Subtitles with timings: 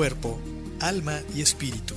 [0.00, 0.40] cuerpo,
[0.80, 1.92] alma y espíritu.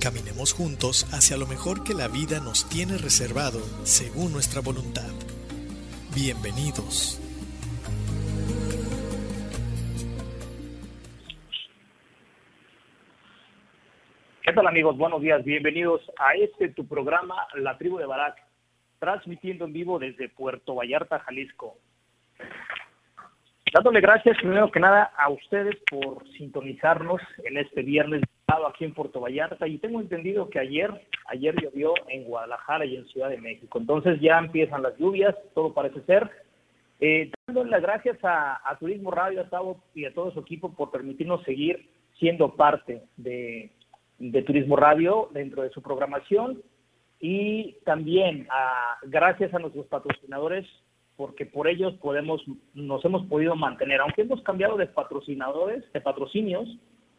[0.00, 5.10] Caminemos juntos hacia lo mejor que la vida nos tiene reservado según nuestra voluntad.
[6.14, 7.18] Bienvenidos.
[14.42, 14.96] ¿Qué tal amigos?
[14.96, 18.36] Buenos días, bienvenidos a este tu programa La Tribu de Barak,
[19.00, 21.76] transmitiendo en vivo desde Puerto Vallarta, Jalisco.
[23.72, 28.22] Dándole gracias primero que nada a ustedes por sintonizarnos en este viernes
[28.66, 30.90] aquí en Puerto Vallarta y tengo entendido que ayer,
[31.26, 33.78] ayer llovió en Guadalajara y en Ciudad de México.
[33.78, 36.30] Entonces ya empiezan las lluvias, todo parece ser.
[37.00, 40.74] Eh, dándole las gracias a, a Turismo Radio, a Tavo y a todo su equipo
[40.74, 41.88] por permitirnos seguir
[42.18, 43.70] siendo parte de,
[44.18, 46.62] de Turismo Radio dentro de su programación
[47.20, 50.66] y también a, gracias a nuestros patrocinadores
[51.18, 52.40] porque por ellos podemos
[52.72, 56.66] nos hemos podido mantener aunque hemos cambiado de patrocinadores de patrocinios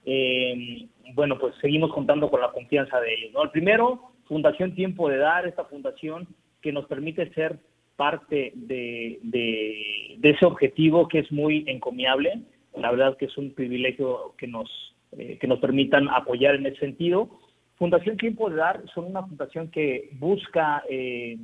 [0.06, 3.44] eh, bueno pues seguimos contando con la confianza de ellos ¿no?
[3.44, 6.28] el primero Fundación Tiempo de Dar esta fundación
[6.62, 7.60] que nos permite ser
[7.98, 12.42] parte de, de, de ese objetivo que es muy encomiable
[12.78, 14.70] la verdad que es un privilegio que nos
[15.18, 17.30] eh, que nos permitan apoyar en ese sentido.
[17.78, 21.36] Fundación Tiempo de Dar son una fundación que busca eh,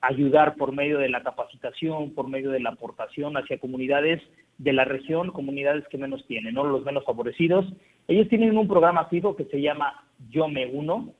[0.00, 4.22] ayudar por medio de la capacitación, por medio de la aportación hacia comunidades
[4.58, 6.64] de la región, comunidades que menos tienen, ¿no?
[6.64, 7.66] los menos favorecidos.
[8.06, 11.12] Ellos tienen un programa fijo que se llama Yo Me Uno.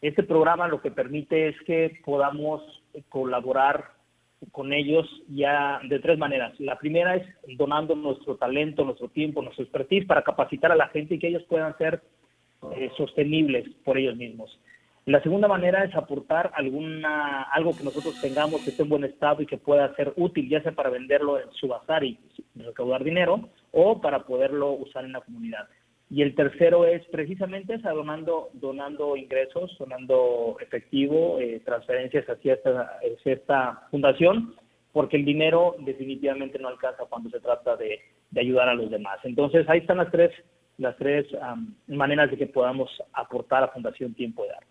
[0.00, 2.62] Este programa lo que permite es que podamos
[3.08, 3.94] colaborar
[4.52, 6.58] con ellos ya de tres maneras.
[6.60, 11.14] La primera es donando nuestro talento, nuestro tiempo, nuestro expertise para capacitar a la gente
[11.14, 12.02] y que ellos puedan ser
[12.76, 14.58] eh, sostenibles por ellos mismos.
[15.06, 19.42] La segunda manera es aportar alguna algo que nosotros tengamos que esté en buen estado
[19.42, 22.18] y que pueda ser útil, ya sea para venderlo en su bazar y
[22.54, 25.68] recaudar dinero o para poderlo usar en la comunidad.
[26.10, 32.58] Y el tercero es precisamente donando, donando ingresos, donando efectivo, eh, transferencias hacia
[33.24, 34.54] esta, fundación,
[34.92, 38.00] porque el dinero definitivamente no alcanza cuando se trata de,
[38.36, 39.18] ayudar a los demás.
[39.24, 40.30] Entonces ahí están las tres,
[40.78, 44.64] las tres um, maneras de que podamos aportar a Fundación Tiempo de Dar.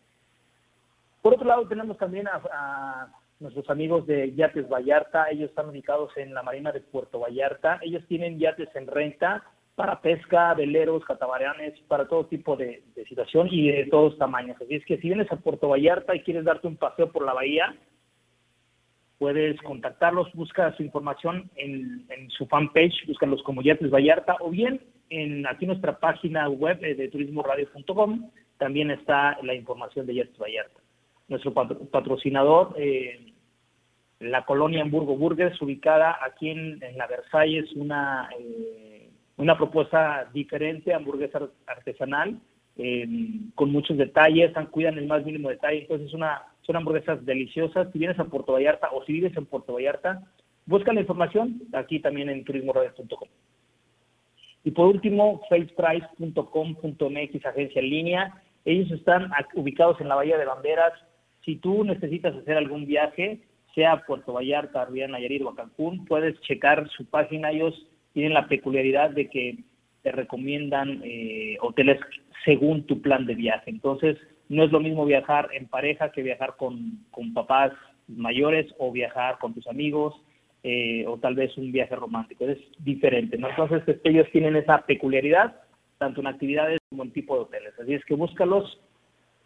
[1.23, 3.07] Por otro lado, tenemos también a,
[3.39, 5.29] nuestros amigos de Yates Vallarta.
[5.31, 7.79] Ellos están ubicados en la Marina de Puerto Vallarta.
[7.81, 9.41] Ellos tienen yates en renta
[9.75, 14.57] para pesca, veleros, catamaranes, para todo tipo de, situación y de todos tamaños.
[14.61, 17.33] Así es que si vienes a Puerto Vallarta y quieres darte un paseo por la
[17.33, 17.73] bahía,
[19.17, 24.81] puedes contactarlos, busca su información en, en su fanpage, búscalos como Yates Vallarta o bien
[25.09, 30.82] en aquí nuestra página web de turismoradio.com también está la información de Yates Vallarta.
[31.33, 31.53] Nuestro
[31.91, 33.33] patrocinador, eh,
[34.19, 38.29] la colonia Hamburgo Burgers, ubicada aquí en, la Versalles, una...
[38.39, 38.93] Eh,
[39.37, 42.39] una propuesta diferente, hamburguesa artesanal,
[42.77, 43.07] eh,
[43.55, 47.91] con muchos detalles, cuidan el más mínimo detalle, entonces una, son hamburguesas deliciosas.
[47.91, 50.21] Si vienes a Puerto Vallarta o si vives en Puerto Vallarta,
[50.65, 53.27] busca la información aquí también en turismoradio.com.
[54.65, 58.41] Y por último, faceprice.com.mx, agencia en línea.
[58.63, 60.93] Ellos están ubicados en la Bahía de Banderas.
[61.45, 63.39] Si tú necesitas hacer algún viaje,
[63.75, 67.51] sea a Puerto Vallarta, Río Nayarit o a Cancún, puedes checar su página.
[67.51, 67.73] Ellos
[68.13, 69.57] tienen la peculiaridad de que
[70.03, 71.99] te recomiendan eh, hoteles
[72.45, 73.69] según tu plan de viaje.
[73.69, 74.17] Entonces,
[74.49, 77.71] no es lo mismo viajar en pareja que viajar con, con papás
[78.07, 80.13] mayores o viajar con tus amigos
[80.61, 82.45] eh, o tal vez un viaje romántico.
[82.45, 83.37] Es diferente.
[83.37, 85.55] Entonces, ellos tienen esa peculiaridad,
[85.97, 87.73] tanto en actividades como en tipo de hoteles.
[87.79, 88.79] Así es que búscalos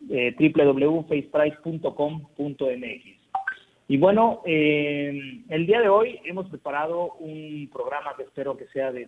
[0.10, 3.18] eh, www.faceprice.com.mx.
[3.90, 8.92] Y bueno, eh, el día de hoy hemos preparado un programa que espero que sea
[8.92, 9.08] de,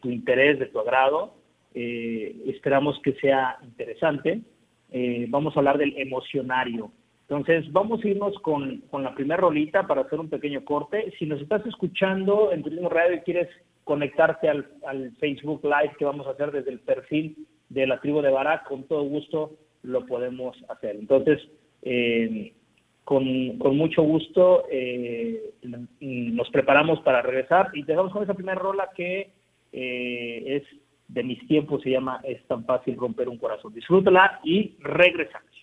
[0.00, 1.34] tu interés, de tu agrado.
[1.74, 4.40] Eh, esperamos que sea interesante.
[4.90, 6.90] Eh, vamos a hablar del emocionario.
[7.28, 11.12] Entonces, vamos a irnos con, con la primera rolita para hacer un pequeño corte.
[11.18, 13.48] Si nos estás escuchando en Turismo Radio y quieres
[13.84, 18.22] conectarte al, al Facebook Live que vamos a hacer desde el perfil de la tribu
[18.22, 19.52] de Barak, con todo gusto
[19.86, 20.96] lo podemos hacer.
[20.96, 21.40] Entonces,
[21.82, 22.52] eh,
[23.04, 25.54] con, con, mucho gusto eh,
[26.00, 29.30] nos preparamos para regresar y dejamos con esa primera rola que
[29.72, 30.62] eh, es
[31.08, 33.72] de mis tiempos, se llama Es tan fácil romper un corazón.
[33.72, 35.55] Disfrútala y regresamos.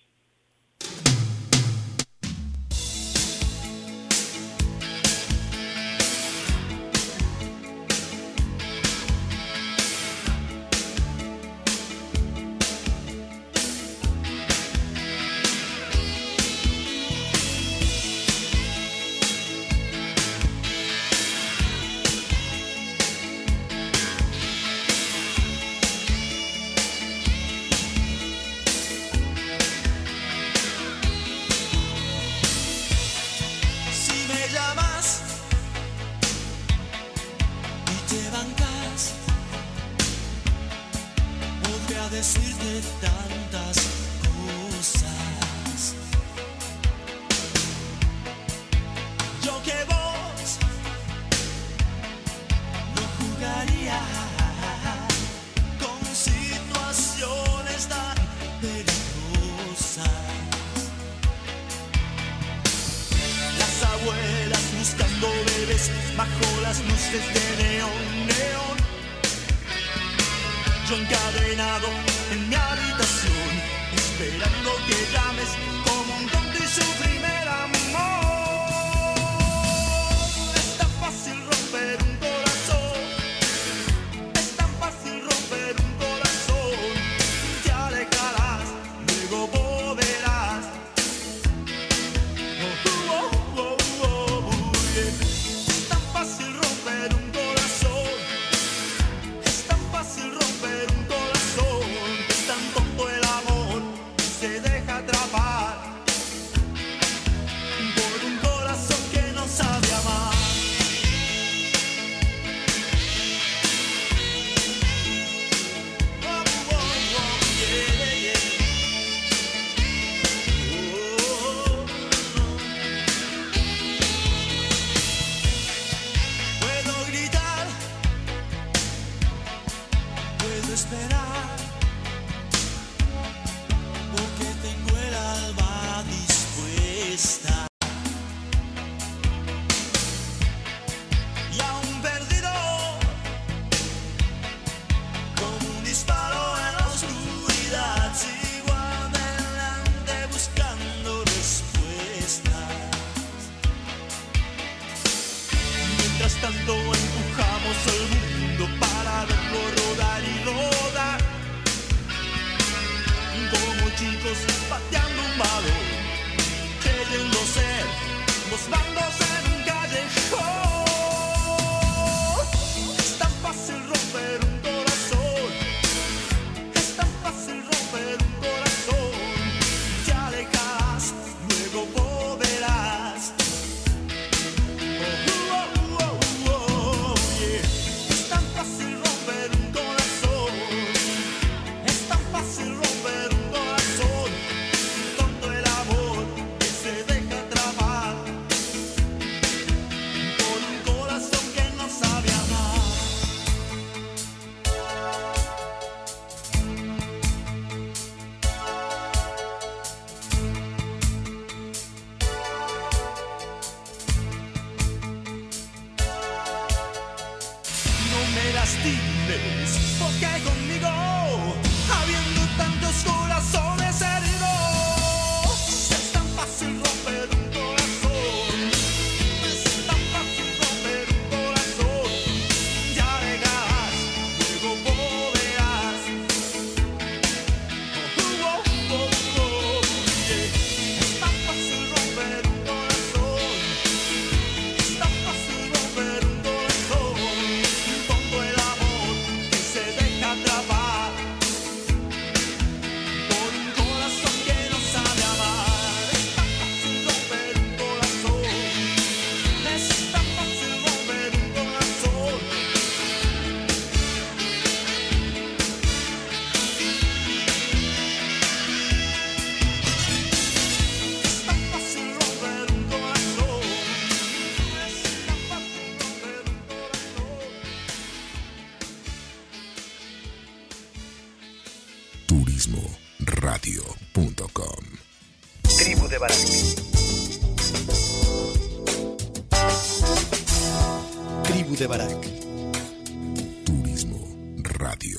[294.84, 295.18] Radio.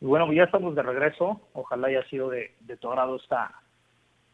[0.00, 1.40] Y bueno, ya estamos de regreso.
[1.52, 3.60] Ojalá haya sido de, de tu agrado esta,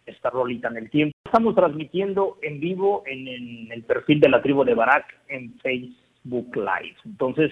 [0.04, 1.16] esta rolita en el tiempo.
[1.24, 6.96] Estamos transmitiendo en vivo en, el perfil de la tribu de Barak en Facebook Live.
[7.06, 7.50] Entonces,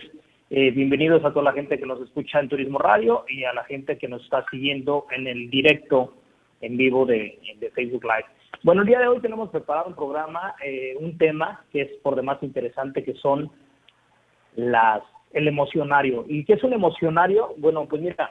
[0.50, 3.64] eh, bienvenidos a toda la gente que nos escucha en Turismo Radio y a la
[3.64, 6.14] gente que nos está siguiendo en el directo
[6.60, 7.38] en vivo de,
[7.74, 8.26] Facebook Live.
[8.62, 12.16] Bueno, el día de hoy tenemos preparado un programa, eh, un tema que es por
[12.16, 13.50] demás interesante, que son
[14.56, 16.24] las el emocionario.
[16.28, 17.54] ¿Y qué es un emocionario?
[17.56, 18.30] Bueno, pues mira,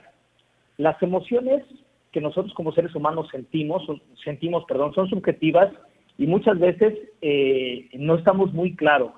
[0.77, 1.63] las emociones
[2.11, 3.83] que nosotros como seres humanos sentimos,
[4.23, 5.71] sentimos, perdón, son subjetivas
[6.17, 9.13] y muchas veces eh, no estamos muy claros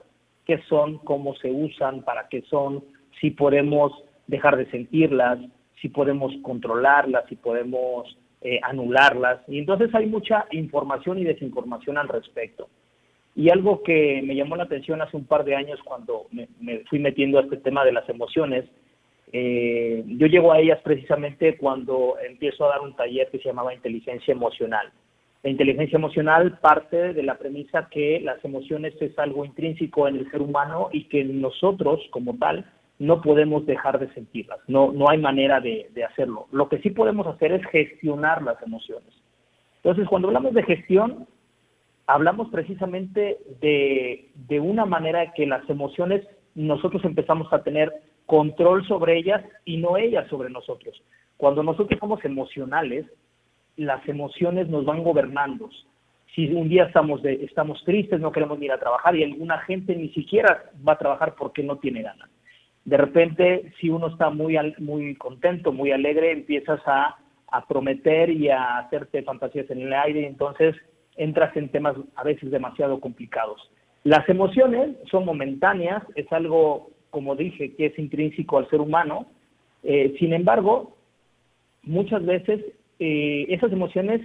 [0.46, 2.84] qué son, cómo se usan, para qué son,
[3.20, 3.92] si podemos
[4.28, 5.40] dejar de sentirlas,
[5.82, 9.40] si podemos controlarlas, si podemos eh, anularlas.
[9.48, 12.68] Y entonces hay mucha información y desinformación al respecto.
[13.36, 16.48] Y algo que me llamó la atención hace un par de años cuando me,
[16.90, 18.66] fui metiendo a este tema de las emociones,
[19.32, 23.74] eh, yo llego a ellas precisamente cuando empiezo a dar un taller que se llamaba
[23.74, 24.92] inteligencia emocional.
[25.42, 30.32] La inteligencia emocional parte de la premisa que las emociones es algo intrínseco en el
[30.32, 32.66] ser humano y que nosotros como tal
[33.00, 36.48] no podemos dejar de sentirlas, no, no hay manera de, hacerlo.
[36.52, 39.10] Lo que sí podemos hacer es gestionar las emociones.
[39.78, 41.28] Entonces, cuando hablamos de gestión,
[42.08, 47.92] hablamos precisamente de, de una manera que las emociones nosotros empezamos a tener
[48.26, 51.02] control sobre ellas y no ellas sobre nosotros.
[51.38, 53.06] Cuando nosotros somos emocionales,
[53.76, 55.70] las emociones nos van gobernando.
[56.36, 59.96] Si un día estamos, de, estamos tristes, no queremos ir a trabajar y alguna gente
[59.96, 62.30] ni siquiera va a trabajar porque no tiene ganas
[62.86, 67.18] de repente, si uno está muy, muy contento, muy alegre, empiezas a,
[67.68, 70.76] prometer y a hacerte fantasías en el aire y entonces
[71.18, 73.62] entras en temas a veces demasiado complicados.
[74.04, 79.28] Las emociones son momentáneas, es algo, como dije, que es intrínseco al ser humano.
[79.84, 80.98] Eh, sin embargo,
[81.84, 82.62] muchas veces
[83.00, 84.22] eh, esas emociones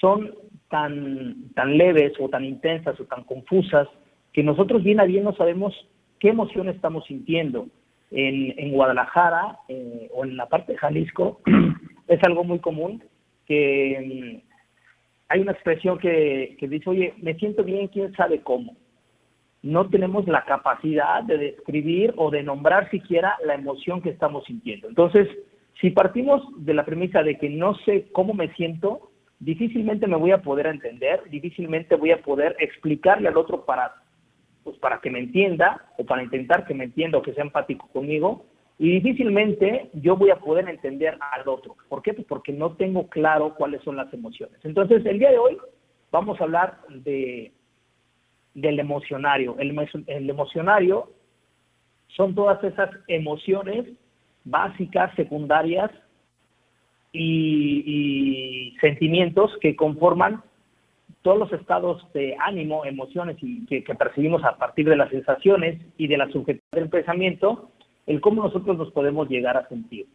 [0.00, 0.34] son
[0.68, 3.88] tan, tan leves o tan intensas o tan confusas
[4.32, 5.74] que nosotros bien a bien no sabemos
[6.20, 7.68] qué emoción estamos sintiendo
[8.10, 11.40] en, Guadalajara eh, o en la parte de Jalisco
[12.08, 13.02] es algo muy común
[13.46, 14.47] que mm,
[15.28, 18.76] hay una expresión que, dice, oye, me siento bien, quién sabe cómo.
[19.62, 24.88] No tenemos la capacidad de describir o de nombrar siquiera la emoción que estamos sintiendo.
[24.88, 25.28] Entonces,
[25.80, 30.30] si partimos de la premisa de que no sé cómo me siento, difícilmente me voy
[30.30, 33.94] a poder entender, difícilmente voy a poder explicarle al otro para
[34.64, 37.88] pues para que me entienda o para intentar que me entienda o que sea empático
[37.88, 38.44] conmigo
[38.78, 41.76] y difícilmente yo voy a poder entender al otro.
[41.88, 42.14] ¿Por qué?
[42.14, 44.58] Pues porque no tengo claro cuáles son las emociones.
[44.62, 45.58] Entonces, el día de hoy
[46.12, 47.52] vamos a hablar de
[48.54, 49.56] del emocionario.
[49.58, 49.70] El,
[50.28, 51.12] emocionario
[52.08, 53.86] son todas esas emociones
[54.44, 55.90] básicas, secundarias
[57.12, 60.42] y, sentimientos que conforman
[61.22, 66.06] todos los estados de ánimo, emociones y que, percibimos a partir de las sensaciones y
[66.06, 67.70] de la subjetividad del pensamiento,
[68.08, 70.06] el cómo nosotros nos podemos llegar a sentir.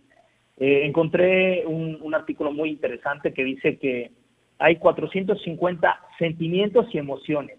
[0.58, 4.12] Eh, encontré un, artículo muy interesante que dice que
[4.60, 7.58] hay 450 sentimientos y emociones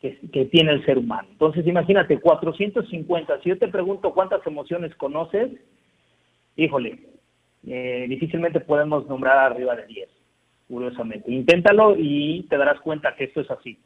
[0.00, 1.28] que, tiene el ser humano.
[1.32, 3.40] Entonces, imagínate, 450.
[3.42, 5.50] Si yo te pregunto cuántas emociones conoces,
[6.56, 7.00] híjole,
[7.66, 10.08] eh, difícilmente podemos nombrar arriba de 10
[10.68, 11.32] curiosamente.
[11.32, 13.78] Inténtalo y te darás cuenta que esto es así.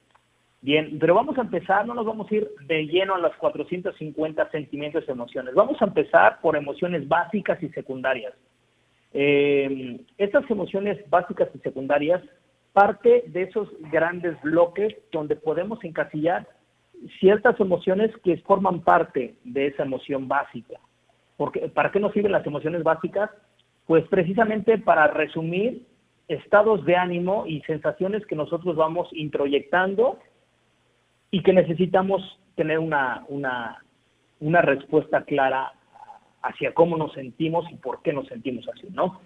[0.63, 4.51] Bien, pero vamos a empezar, no nos vamos a ir de lleno a las 450
[4.51, 5.55] sentimientos y emociones.
[5.55, 8.35] Vamos a empezar por emociones básicas y secundarias.
[9.13, 12.23] Eh, estas emociones básicas y secundarias
[12.73, 16.47] parte de esos grandes bloques donde podemos encasillar
[17.19, 20.79] ciertas emociones que forman parte de esa emoción básica.
[21.37, 23.31] Porque, ¿Para qué nos sirven las emociones básicas?
[23.87, 25.87] Pues precisamente para resumir
[26.29, 30.19] estados de ánimo y sensaciones que nosotros vamos introyectando
[31.31, 33.85] y que necesitamos tener una, una,
[34.41, 35.73] una respuesta clara
[36.43, 39.21] hacia cómo nos sentimos y por qué nos sentimos así, ¿no?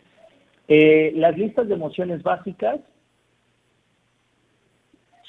[0.66, 2.80] Eh, las listas de emociones básicas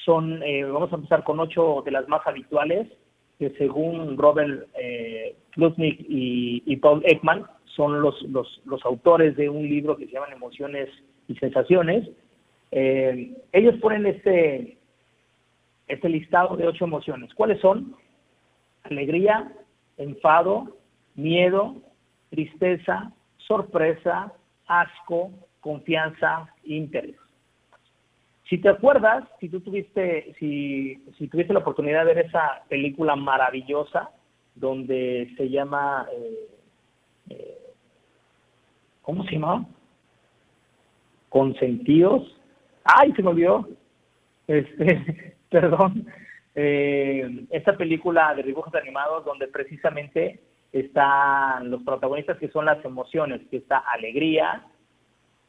[0.05, 2.87] son, eh, vamos a empezar con ocho de las más habituales,
[3.39, 5.35] que según Robert eh,
[5.77, 10.27] y, y, Paul Ekman son los, los, los autores de un libro que se llama
[10.31, 10.89] Emociones
[11.27, 12.07] y sensaciones,
[12.71, 14.77] eh, ellos ponen este,
[15.87, 17.33] este listado de ocho emociones.
[17.33, 17.95] ¿Cuáles son?
[18.83, 19.51] Alegría,
[19.97, 20.77] enfado,
[21.15, 21.75] miedo,
[22.29, 24.33] tristeza, sorpresa,
[24.67, 27.15] asco, confianza, interés.
[28.49, 33.15] Si te acuerdas, si tú tuviste, si, si tuviste la oportunidad de ver esa película
[33.15, 34.11] maravillosa
[34.53, 36.49] donde se llama, eh,
[37.31, 37.57] eh,
[39.01, 39.65] ¿cómo se llama?
[41.29, 42.39] Consentidos.
[42.83, 43.67] Ay, se me olvidó.
[44.47, 46.05] Este, perdón.
[46.57, 50.39] Eh, esta película de dibujos animados donde precisamente
[50.71, 54.65] están los protagonistas que son las emociones, que está alegría,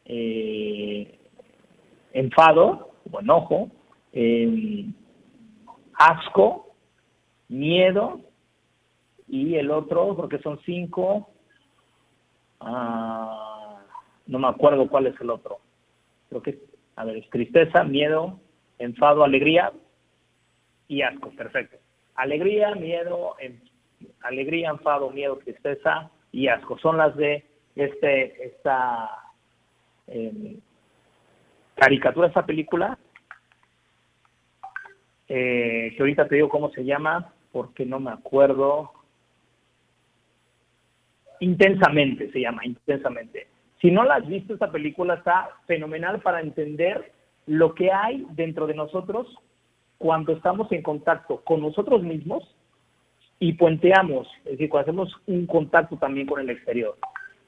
[0.04, 1.16] eh,
[2.12, 3.70] enfado o enojo,
[4.12, 4.86] eh,
[5.94, 6.74] asco,
[7.46, 8.22] miedo
[9.28, 11.30] y el otro, porque son cinco,
[12.58, 13.78] ah,
[14.26, 15.60] no me acuerdo cuál es el otro.
[16.30, 16.58] Creo que,
[16.96, 18.40] a ver, es tristeza, miedo,
[18.80, 19.72] enfado, alegría
[20.88, 21.76] y asco, perfecto.
[22.14, 23.36] Alegría, miedo,
[24.22, 26.78] alegría, enfado, miedo, tristeza y asco.
[26.78, 29.10] Son las de este, esta
[30.06, 30.58] eh,
[31.74, 32.98] caricatura, esta película,
[35.28, 38.92] eh, que ahorita te digo cómo se llama, porque no me acuerdo.
[41.40, 43.48] Intensamente se llama, intensamente.
[43.80, 47.12] Si no la has visto, esta película está fenomenal para entender
[47.46, 49.28] lo que hay dentro de nosotros
[49.98, 52.44] cuando estamos en contacto con nosotros mismos
[53.38, 56.96] y puenteamos, es decir, cuando hacemos un contacto también con el exterior.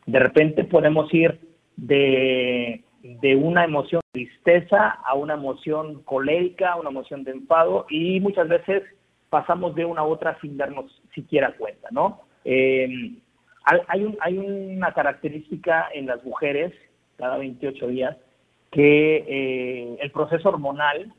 [0.07, 1.41] De repente podemos ir
[1.77, 8.21] de, de una emoción de tristeza a una emoción colérica, una emoción de enfado y
[8.21, 8.83] muchas veces
[9.31, 12.23] pasamos de una a otra sin darnos siquiera cuenta, ¿no?
[12.45, 12.89] Eh,
[13.65, 16.73] hay, un, hay una característica en las mujeres
[17.17, 18.17] cada 28 días
[18.71, 21.13] que eh, el proceso hormonal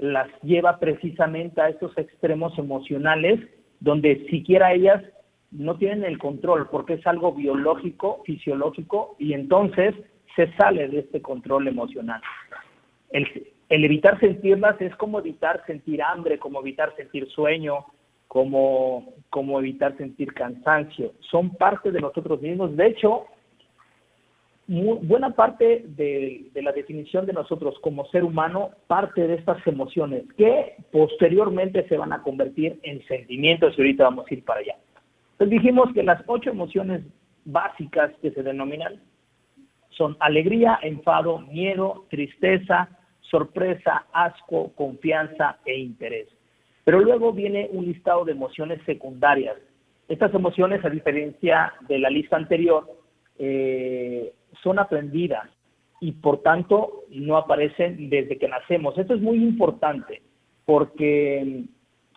[0.00, 3.40] las lleva precisamente a estos extremos emocionales
[3.80, 5.02] donde siquiera ellas
[5.50, 9.94] no tienen el control porque es algo biológico, fisiológico y entonces
[10.36, 12.20] se sale de este control emocional.
[13.10, 13.26] El,
[13.68, 17.84] evitar sentirlas es como evitar sentir hambre, como evitar sentir sueño,
[18.28, 21.12] como, como evitar sentir cansancio.
[21.30, 22.76] Son parte de nosotros mismos.
[22.76, 23.26] De hecho,
[24.70, 30.76] buena parte de, la definición de nosotros como ser humano parte de estas emociones que
[30.92, 34.76] posteriormente se van a convertir en sentimientos y ahorita vamos a ir para allá.
[35.32, 37.02] Entonces dijimos que las ocho emociones
[37.44, 39.00] básicas que se denominan
[39.90, 42.88] son alegría, enfado, miedo, tristeza,
[43.22, 46.28] sorpresa, asco, confianza e interés.
[46.84, 49.56] Pero luego viene un listado de emociones secundarias.
[50.06, 52.86] Estas emociones, a diferencia de la lista anterior,
[53.36, 55.48] eh, son aprendidas
[56.00, 58.96] y por tanto no aparecen desde que nacemos.
[58.96, 60.22] Esto es muy importante
[60.64, 61.64] porque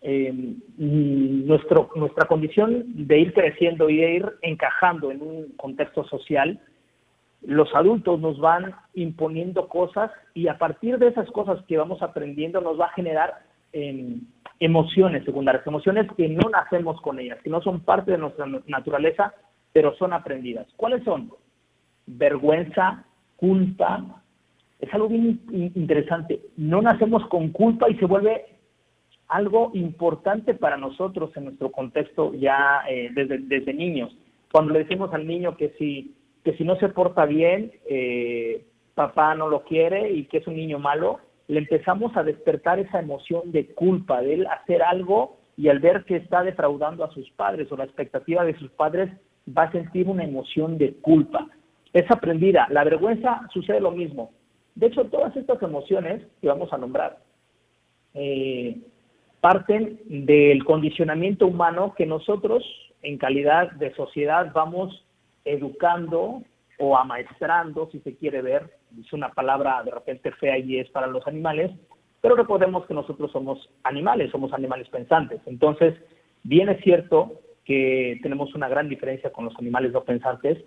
[0.02, 6.60] eh, nuestro, nuestra condición de ir creciendo y de ir encajando en un contexto social,
[7.42, 12.62] los adultos nos van imponiendo cosas y a partir de esas cosas que vamos aprendiendo
[12.62, 13.34] nos va a generar
[13.74, 14.22] em,
[14.60, 19.34] emociones secundarias, emociones que no nacemos con ellas, que no son parte de nuestra naturaleza,
[19.74, 20.68] pero son aprendidas.
[20.78, 21.32] ¿Cuáles son?
[22.06, 24.22] Vergüenza, culpa.
[24.80, 25.42] Es algo bien
[25.76, 26.42] interesante.
[26.58, 28.46] No nacemos con culpa y se vuelve
[29.28, 34.16] algo importante para nosotros en nuestro contexto ya eh, desde, desde niños.
[34.52, 36.14] Cuando le decimos al niño que si,
[36.44, 40.56] que si no se porta bien, eh, papá no lo quiere y que es un
[40.56, 45.70] niño malo, le empezamos a despertar esa emoción de culpa, de él hacer algo y
[45.70, 49.10] al ver que está defraudando a sus padres o la expectativa de sus padres,
[49.46, 51.48] va a sentir una emoción de culpa
[51.94, 52.68] es aprendida.
[52.70, 54.32] La vergüenza sucede lo mismo.
[54.76, 57.20] De hecho, todas estas emociones que vamos a nombrar
[58.16, 58.78] eh,
[59.40, 62.64] parten del condicionamiento humano que nosotros,
[63.04, 65.06] en calidad de sociedad, vamos
[65.46, 66.42] educando
[66.80, 68.78] o amaestrando, si se quiere ver.
[69.00, 71.72] Es una palabra de repente fea y es para los animales,
[72.22, 75.42] pero recordemos que nosotros somos animales, somos animales pensantes.
[75.46, 75.94] Entonces,
[76.44, 77.34] bien es cierto
[77.66, 80.58] que tenemos una gran diferencia con los animales no pensantes,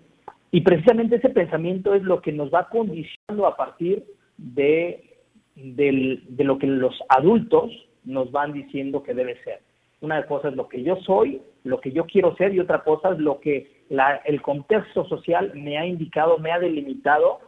[0.51, 4.03] y precisamente ese pensamiento es lo que nos va condicionando a partir
[4.37, 5.17] de,
[5.55, 7.71] de lo que los adultos
[8.05, 9.61] nos van diciendo que debe ser.
[9.99, 13.09] Una cosa es lo que yo soy, lo que yo quiero ser, y otra cosa
[13.11, 17.39] es lo que la, el contexto social me ha indicado, me ha delimitado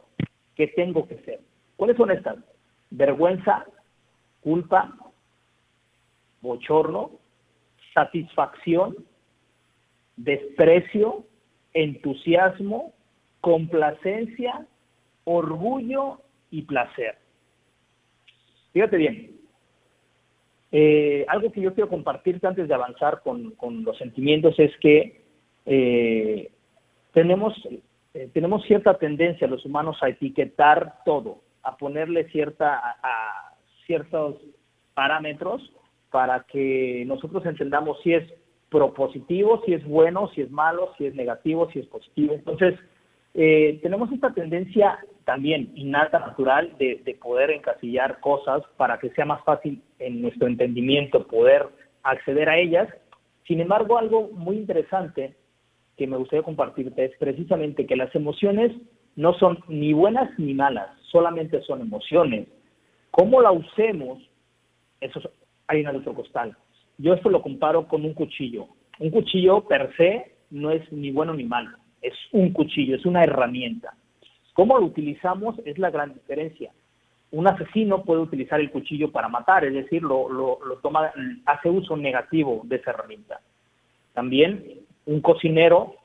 [0.55, 1.39] que tengo que ser.
[1.77, 2.37] ¿Cuáles son estas?
[2.89, 3.65] Vergüenza,
[4.41, 4.93] culpa,
[6.41, 7.11] bochorno,
[7.93, 8.95] satisfacción,
[10.17, 11.23] desprecio,
[11.73, 12.93] entusiasmo,
[13.41, 14.65] complacencia,
[15.23, 17.17] orgullo y placer.
[18.73, 19.39] Fíjate bien,
[20.71, 25.23] eh, algo que yo quiero compartirte antes de avanzar con, los sentimientos es que
[25.65, 26.51] eh,
[27.13, 27.55] tenemos,
[28.13, 33.55] eh, tenemos cierta tendencia los humanos a etiquetar todo, a ponerle cierta, a,
[33.87, 34.35] ciertos
[34.93, 35.73] parámetros
[36.11, 38.23] para que nosotros entendamos si es
[38.69, 42.33] propositivo, si es bueno, si es malo, si es negativo, si es positivo.
[42.33, 42.75] Entonces,
[43.33, 49.25] eh, tenemos esta tendencia también innata, natural, de, de, poder encasillar cosas para que sea
[49.25, 51.67] más fácil en nuestro entendimiento poder
[52.03, 52.89] acceder a ellas.
[53.45, 55.35] Sin embargo, algo muy interesante
[55.97, 58.71] que me gustaría compartirte es precisamente que las emociones
[59.15, 62.47] no son ni buenas ni malas, solamente son emociones.
[63.11, 64.19] ¿Cómo la usemos?
[65.01, 65.19] Eso
[65.67, 66.55] hay en otro costal.
[66.99, 68.67] Yo esto lo comparo con un cuchillo.
[68.99, 73.23] Un cuchillo per se no es ni bueno ni malo, es un cuchillo, es una
[73.23, 73.93] herramienta.
[74.53, 75.55] ¿Cómo lo utilizamos?
[75.63, 76.71] Es la gran diferencia.
[77.31, 81.11] Un asesino puede utilizar el cuchillo para matar, es decir, lo, lo, lo toma,
[81.45, 83.39] hace uso negativo de esa herramienta.
[84.13, 85.95] También un cocinero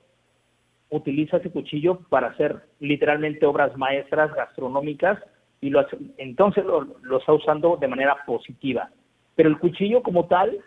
[0.90, 5.18] utiliza ese cuchillo para hacer literalmente obras maestras gastronómicas
[5.61, 5.85] y lo
[6.18, 8.90] entonces lo, lo, está usando de manera positiva.
[9.35, 10.59] Pero el cuchillo como tal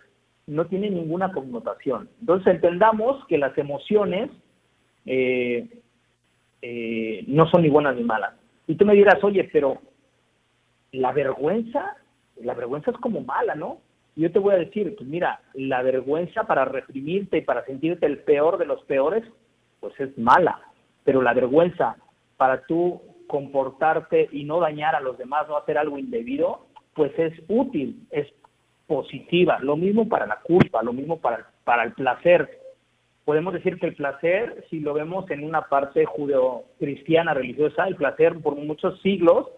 [0.47, 2.09] no tiene ninguna connotación.
[2.21, 4.31] Entonces entendamos que las emociones
[5.05, 5.67] eh,
[6.61, 8.33] eh, no son ni buenas ni malas.
[8.65, 9.79] Y tú me dirás, oye, pero
[10.91, 11.97] la vergüenza,
[12.37, 13.79] la vergüenza es como mala, ¿no?
[14.15, 18.19] Yo te voy a decir, pues mira, la vergüenza para reprimirte y para sentirte el
[18.19, 19.23] peor de los peores,
[19.79, 20.59] pues es mala.
[21.03, 21.97] Pero la vergüenza
[22.37, 27.33] para tú comportarte y no dañar a los demás, no hacer algo indebido, pues es
[27.47, 28.27] útil, es
[28.87, 29.59] positiva.
[29.59, 32.49] Lo mismo para la culpa, lo mismo para, para el placer
[33.27, 38.39] podemos decir que el placer, si lo vemos en una parte judeocristiana religiosa, el placer
[38.39, 39.49] por muchos siglos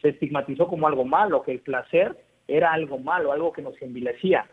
[0.00, 2.16] se estigmatizó como algo malo, que el placer
[2.48, 4.44] era algo malo, algo que nos envilecía.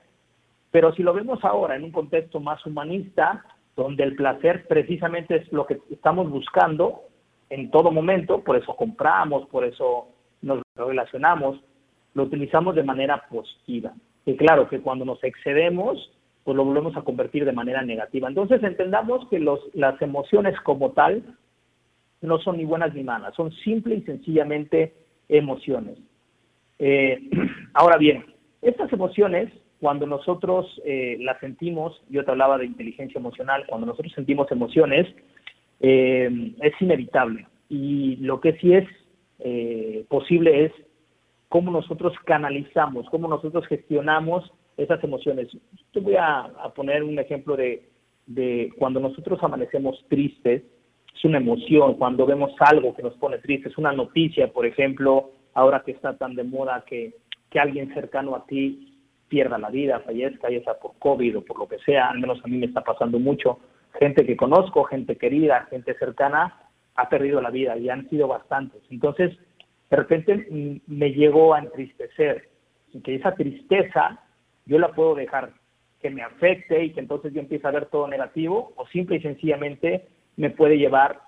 [0.69, 3.43] Pero si lo vemos ahora en un contexto más humanista,
[3.75, 7.05] donde el placer precisamente es lo que estamos buscando
[7.49, 10.09] en todo momento, por eso compramos, por eso
[10.43, 11.59] nos relacionamos,
[12.13, 13.93] lo utilizamos de manera positiva.
[14.29, 16.11] Y claro que cuando nos excedemos,
[16.43, 18.27] pues lo volvemos a convertir de manera negativa.
[18.27, 21.23] Entonces entendamos que los, las emociones como tal
[22.21, 24.93] no son ni buenas ni malas, son simple y sencillamente
[25.29, 25.97] emociones.
[26.77, 27.27] Eh,
[27.73, 28.23] ahora bien,
[28.61, 34.13] estas emociones, cuando nosotros eh, las sentimos, yo te hablaba de inteligencia emocional, cuando nosotros
[34.13, 35.07] sentimos emociones,
[35.79, 37.47] eh, es inevitable.
[37.67, 38.87] Y lo que sí es
[40.07, 40.73] posible es
[41.49, 45.49] cómo nosotros canalizamos, cómo nosotros gestionamos esas emociones.
[45.91, 47.89] Te voy a, poner un ejemplo de,
[48.27, 50.63] de, cuando nosotros amanecemos tristes,
[51.13, 55.81] es una emoción, cuando vemos algo que nos pone tristes, una noticia, por ejemplo, ahora
[55.83, 57.15] que está tan de moda que,
[57.49, 58.95] que alguien cercano a ti
[59.27, 62.39] pierda la vida, fallezca, ya sea por COVID o por lo que sea, al menos
[62.43, 63.59] a mí me está pasando mucho,
[63.99, 68.81] gente que conozco, gente querida, gente cercana, ha perdido la vida y han sido bastantes.
[68.89, 69.37] Entonces,
[69.89, 72.49] de repente me llegó a entristecer,
[72.93, 74.19] y que esa tristeza
[74.65, 75.51] yo la puedo dejar
[76.01, 79.21] que me afecte y que entonces yo empiece a ver todo negativo, o simple y
[79.21, 81.21] sencillamente me puede llevar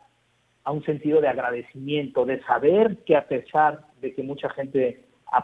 [0.63, 5.43] a un sentido de agradecimiento, de saber que a pesar de que mucha gente ha,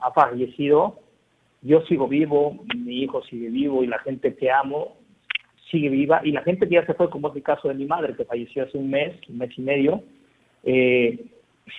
[0.00, 1.00] ha, fallecido,
[1.60, 4.96] yo sigo vivo, mi hijo sigue vivo y la gente que amo
[5.70, 7.86] sigue viva y la gente que ya se fue, como es el caso de mi
[7.86, 10.02] madre, que falleció hace un mes, un mes y medio,
[10.64, 11.24] eh,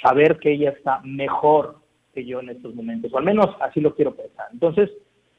[0.02, 1.78] saber que ella está mejor
[2.14, 4.48] que yo en estos momentos, o al menos así lo quiero pensar.
[4.52, 4.90] Entonces,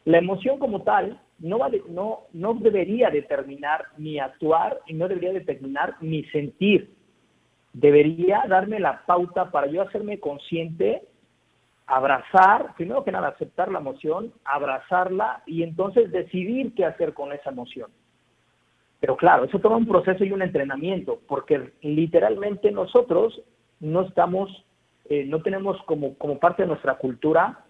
[0.04, 5.96] la emoción como tal no, no, no debería determinar mi actuar y no debería determinar
[6.00, 6.92] mi sentir.
[7.72, 11.02] Debería darme la pauta para yo hacerme consciente,
[11.86, 17.50] abrazar, primero que nada, aceptar la emoción, abrazarla y entonces decidir qué hacer con esa
[17.50, 17.90] emoción.
[19.00, 23.42] Pero claro, eso toma un proceso y un entrenamiento, porque literalmente nosotros
[23.84, 24.50] no estamos,
[25.08, 27.64] eh, no tenemos como, como parte de nuestra cultura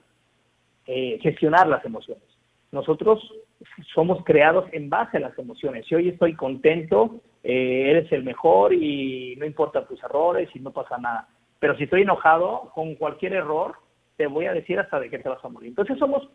[0.86, 2.24] eh, gestionar las emociones.
[2.70, 3.20] Nosotros
[3.94, 5.86] somos creados en base a las emociones.
[5.86, 10.72] Si hoy estoy contento, eh, eres el mejor y no importa tus errores y no
[10.72, 11.28] pasa nada.
[11.58, 13.74] Pero si estoy enojado, con cualquier error,
[14.16, 15.68] te voy a decir hasta de qué te vas a morir.
[15.70, 16.28] Entonces somos,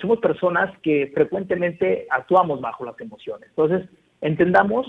[0.00, 3.48] somos personas que frecuentemente actuamos bajo las emociones.
[3.48, 3.88] Entonces
[4.20, 4.86] entendamos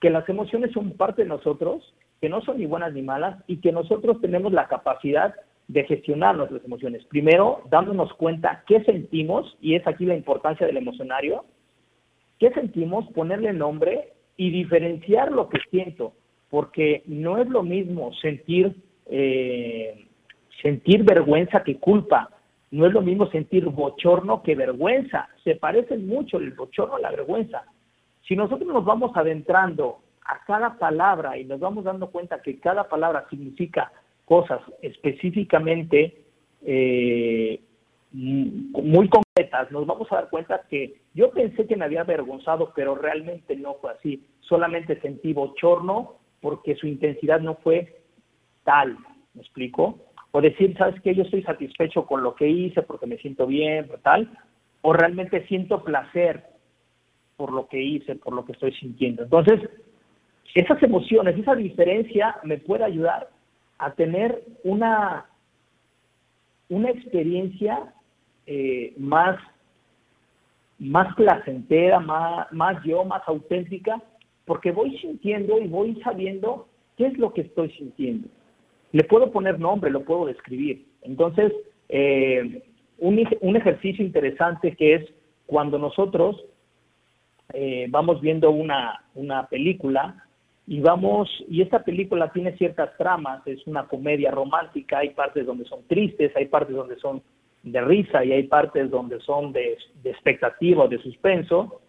[0.00, 3.60] que las emociones son parte de nosotros, que no son ni buenas ni malas y
[3.60, 5.34] que nosotros tenemos la capacidad
[5.68, 7.04] de gestionar nuestras emociones.
[7.04, 11.44] Primero, dándonos cuenta qué sentimos, y es aquí la importancia del emocionario,
[12.38, 16.14] qué sentimos, ponerle nombre y diferenciar lo que siento,
[16.48, 18.74] porque no es lo mismo sentir,
[19.06, 20.06] eh,
[20.62, 22.30] sentir vergüenza que culpa,
[22.70, 27.10] no es lo mismo sentir bochorno que vergüenza, se parecen mucho el bochorno a la
[27.10, 27.64] vergüenza.
[28.26, 32.88] Si nosotros nos vamos adentrando a cada palabra y nos vamos dando cuenta que cada
[32.88, 33.90] palabra significa
[34.26, 36.22] cosas específicamente
[36.62, 37.60] eh,
[38.12, 42.94] muy concretas, nos vamos a dar cuenta que yo pensé que me había avergonzado, pero
[42.94, 44.24] realmente no fue así.
[44.40, 48.02] Solamente sentí bochorno porque su intensidad no fue
[48.64, 48.96] tal,
[49.34, 49.98] ¿me explico?
[50.30, 51.14] O decir, ¿sabes qué?
[51.14, 54.30] Yo estoy satisfecho con lo que hice porque me siento bien, tal.
[54.82, 56.44] O realmente siento placer
[57.36, 59.22] por lo que hice, por lo que estoy sintiendo.
[59.22, 59.60] Entonces,
[60.54, 63.28] esas emociones, esa diferencia me puede ayudar
[63.78, 65.26] a tener una,
[66.68, 67.94] una experiencia
[68.46, 69.38] eh, más,
[70.78, 74.02] más placentera, más, más yo, más auténtica,
[74.46, 78.28] porque voy sintiendo y voy sabiendo qué es lo que estoy sintiendo.
[78.92, 80.86] Le puedo poner nombre, lo puedo describir.
[81.02, 81.52] Entonces,
[81.88, 82.64] eh,
[82.98, 85.04] un, un, ejercicio interesante que es
[85.46, 86.42] cuando nosotros
[87.52, 90.27] eh, vamos viendo una, una película
[90.70, 95.64] y vamos, y esta película tiene ciertas tramas, es una comedia romántica, hay partes donde
[95.64, 97.22] son tristes, hay partes donde son
[97.62, 101.80] de risa y hay partes donde son de, de expectativa o de suspenso,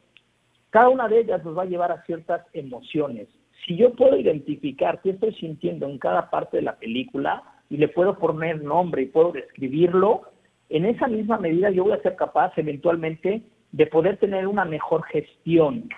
[0.69, 3.27] cada una de ellas nos va a llevar a ciertas emociones.
[3.65, 7.89] Si yo puedo identificar qué estoy sintiendo en cada parte de la película y le
[7.89, 10.21] puedo poner nombre y puedo describirlo,
[10.69, 13.41] en esa misma medida yo voy a ser capaz eventualmente
[13.73, 15.89] de poder tener una mejor gestión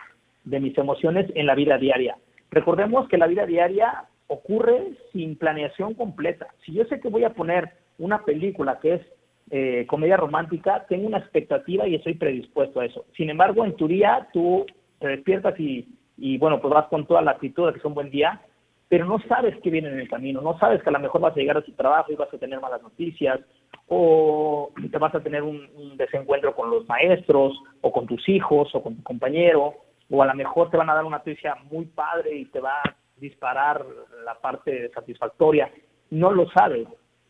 [0.46, 2.18] de mis emociones en la vida diaria.
[2.52, 6.48] Recordemos que la vida diaria ocurre sin planeación completa.
[6.66, 9.02] Si yo sé que voy a poner una película que es
[9.50, 13.06] eh, comedia romántica, tengo una expectativa y estoy predispuesto a eso.
[13.16, 14.66] Sin embargo, en tu día tú
[15.00, 15.88] te despiertas y,
[16.18, 18.42] y bueno, pues vas con toda la actitud de que es un buen día,
[18.88, 21.36] pero no sabes qué viene en el camino, no sabes que a lo mejor vas
[21.36, 23.40] a llegar a tu trabajo y vas a tener malas noticias,
[23.88, 28.74] o te vas a tener un, un desencuentro con los maestros, o con tus hijos,
[28.76, 29.76] o con tu compañero,
[30.12, 32.82] o a lo mejor te van a dar una noticia muy padre y te va
[32.84, 33.86] a disparar
[34.26, 35.72] la parte satisfactoria.
[36.10, 36.88] No lo sabes.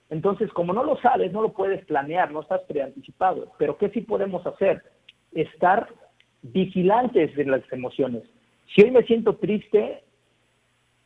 [0.10, 3.52] Entonces, como no lo sabes, no lo puedes planear, no estás preanticipado.
[3.60, 4.82] Pero ¿qué sí podemos hacer?
[5.32, 5.88] Estar
[6.42, 8.24] vigilantes de las emociones.
[8.74, 10.04] Si hoy me siento triste,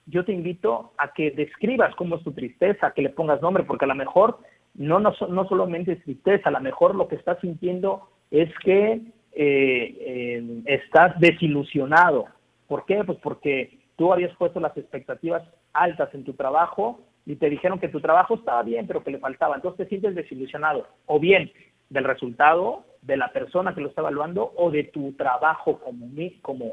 [0.06, 3.86] yo te invito a que describas cómo es tu tristeza, que le pongas nombre, porque
[3.86, 4.40] a lo mejor
[4.76, 9.02] no, no, no solamente es tristeza, a lo mejor lo que estás sintiendo es que
[9.36, 12.26] eh, eh, estás desilusionado.
[12.68, 13.04] ¿Por qué?
[13.04, 15.44] Pues porque tú habías puesto las expectativas
[15.74, 19.20] altas en tu trabao y te dijeron que tu trabajo estaba bien, pero que le
[19.20, 19.56] faltaba.
[19.56, 21.52] Entonces te sientes desilusionado, o bien
[21.90, 26.08] del resultado de la persona que lo está evaluando, o de tu trabajo como,
[26.42, 26.72] como,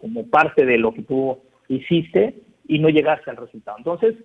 [0.00, 1.38] como parte de lo que tú
[1.68, 2.34] hiciste
[2.66, 3.78] y no llegaste al resultado.
[3.78, 4.16] Entonces,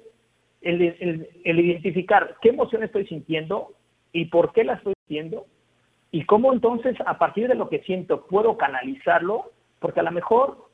[0.61, 3.73] el, el, el identificar qué emoción estoy sintiendo
[4.11, 5.45] y por qué la estoy sintiendo,
[6.17, 10.67] y cómo entonces a partir de lo que siento puedo canalizarlo, porque a lo mejor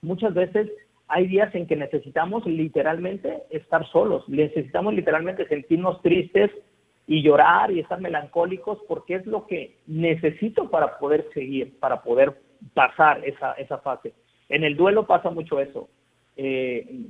[0.00, 0.70] muchas veces
[1.08, 6.50] hay días en que necesitamos literalmente estar solos, necesitamos literalmente sentirnos tristes
[7.06, 12.40] y llorar y estar melancólicos porque es lo que necesito para poder seguir, para poder
[12.72, 14.14] pasar esa, esa fase.
[14.48, 15.90] En el duelo pasa mucho eso.
[16.34, 17.04] Eh,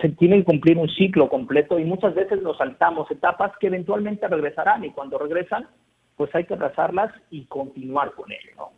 [0.00, 4.26] se tiene que cumplir un ciclo completo y muchas veces nos saltamos etapas que eventualmente
[4.26, 5.68] regresarán y cuando regresan,
[6.16, 8.70] pues hay que abrazarlas y continuar con ello.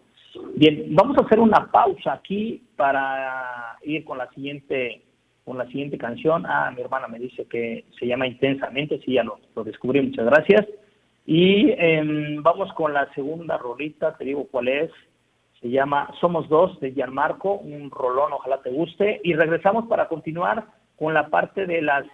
[0.56, 5.02] Bien, vamos a hacer una pausa aquí para ir con la siguiente
[5.44, 6.44] con la siguiente canción.
[6.46, 10.66] Ah, mi hermana me dice que se llama Intensamente, sí, ya lo, descubrí, muchas gracias.
[11.26, 14.90] Y em, vamos con la segunda rolita, te digo cuál es.
[15.60, 19.20] Se llama Somos Dos de Gianmarco, un rolón, ojalá te guste.
[19.22, 20.66] Y regresamos para continuar
[20.96, 22.06] con la parte de las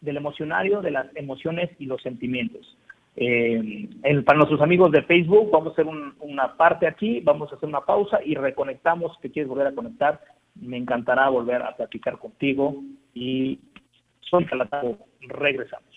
[0.00, 2.76] del emocionario, de las emociones y los sentimientos.
[3.16, 3.88] Eh,
[4.24, 5.86] para nuestros amigos de Facebook, vamos a hacer
[6.20, 9.16] una parte aquí, vamos a hacer una pausa y reconectamos.
[9.22, 10.20] Si quieres volver a conectar,
[10.54, 12.82] me encantará volver a platicar contigo.
[13.14, 13.58] Y
[14.20, 15.95] soy Calatado, regresamos.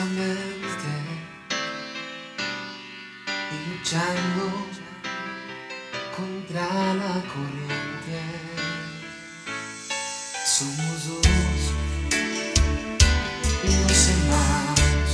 [0.00, 1.54] En nuestra mente
[3.52, 4.44] y luchando
[6.16, 8.18] contra la corriente.
[10.44, 11.60] Somos dos
[13.62, 15.10] y nos amamos.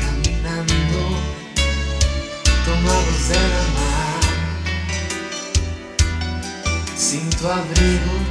[0.00, 1.00] caminando
[3.06, 4.22] desde la mar,
[6.96, 8.21] sin tu abrigo,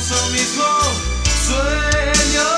[0.00, 0.64] el mismo
[1.44, 2.57] sueño.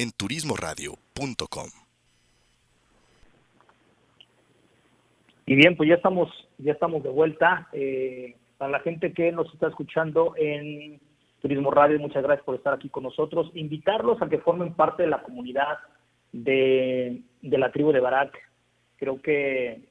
[0.00, 1.68] en turismoradio.com.
[5.44, 7.68] Y bien, pues ya estamos, ya estamos de vuelta.
[7.72, 11.00] Eh, Para la gente que nos está escuchando en
[11.42, 13.50] Turismo Radio, muchas gracias por estar aquí con nosotros.
[13.54, 15.78] Invitarlos a que formen parte de la comunidad
[16.32, 18.38] de, de la tribu de Barak.
[18.96, 19.82] Creo que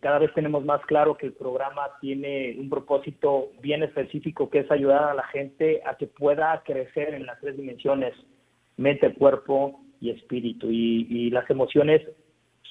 [0.00, 4.70] cada vez tenemos más claro que el programa tiene un propósito bien específico que es
[4.70, 8.14] ayudar a la gente a que pueda crecer en las tres dimensiones,
[8.80, 10.70] mente, cuerpo y espíritu.
[10.70, 12.02] Y, y las emociones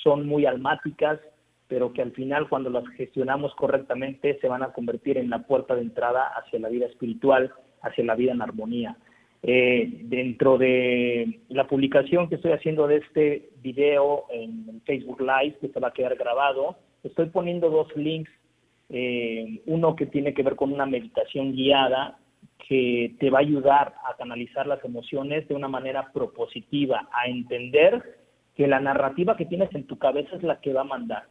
[0.04, 1.20] son muy almáticas,
[1.68, 5.76] pero que al final cuando las gestionamos correctamente se van a convertir en la puerta
[5.76, 7.52] de entrada hacia la vida espiritual,
[7.82, 8.98] hacia la vida en armonía.
[9.42, 15.70] Eh, dentro de la publicación que estoy haciendo de este video en Facebook Live, que
[15.70, 18.30] se va a quedar grabado, estoy poniendo dos links,
[18.90, 22.18] eh, uno que tiene que ver con una meditación guiada
[22.68, 28.20] que te va a ayudar a canalizar las emociones de una manera propositiva, a entender
[28.56, 31.24] que la narrativa que tienes en tu cabeza es la que va a mandar.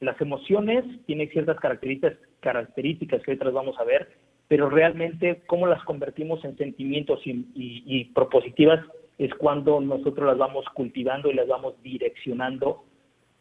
[0.00, 4.16] Las emociones tienen ciertas características, características que otras vamos a ver,
[4.48, 8.84] pero realmente cómo las convertimos en sentimientos y, y propositivas
[9.18, 12.84] es cuando nosotros las vamos cultivando y las vamos direccionando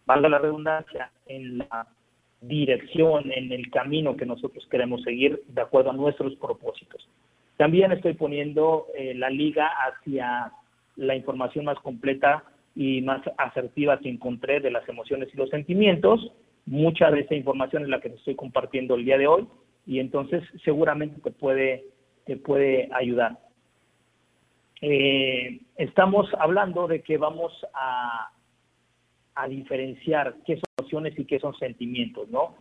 [0.05, 1.88] valga la redundancia, en la
[2.48, 7.08] dirección, en el camino que nosotros queremos seguir de acuerdo a nuestros propósitos.
[7.58, 10.52] También estoy poniendo eh, la liga hacia
[10.96, 12.44] la información más completa
[12.76, 16.32] y más asertiva que encontré de las emociones y los sentimientos.
[16.66, 19.48] Mucha de esa información es la que estoy compartiendo el día de hoy
[19.86, 21.86] y entonces seguramente te puede,
[22.26, 23.38] te puede ayudar.
[24.82, 28.32] Eh, estamos hablando de que vamos a
[29.36, 32.56] a diferenciar qué son emociones y qué son sentimientos, ¿no?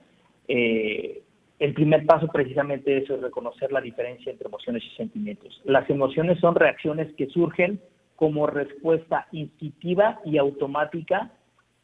[0.48, 1.22] Eh,
[1.58, 5.60] el primer paso precisamente es reconocer la diferencia entre emociones y sentimientos.
[5.64, 7.80] Las emociones son reacciones que surgen
[8.16, 11.30] como respuesta instintiva y automática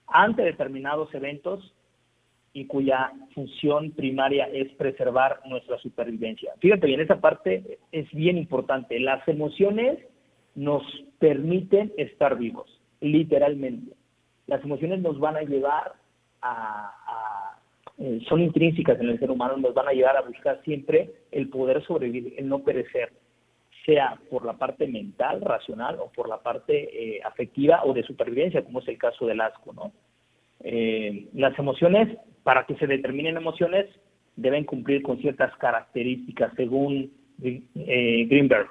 [0.09, 1.75] ante determinados eventos
[2.53, 6.53] y cuya función primaria es preservar nuestra supervivencia.
[6.59, 8.99] Fíjate bien, esa parte es bien importante.
[8.99, 9.99] Las emociones
[10.57, 10.83] nos
[11.21, 13.98] permiten estar vivos, literalmente
[14.49, 15.93] las emociones nos van a llevar
[16.43, 17.57] a,
[17.99, 21.49] eh, son intrínsecas en el ser humano, nos van a llevar a buscar siempre el
[21.49, 23.13] poder sobrevivir, el no perecer,
[23.85, 28.65] sea por la parte mental, racional, o por la parte eh, afectiva o de supervivencia,
[28.65, 29.93] como es el caso del asco, ¿no?
[30.61, 33.87] Eh, las emociones, para que se determinen emociones,
[34.37, 38.69] deben cumplir con ciertas características, según Greenberg,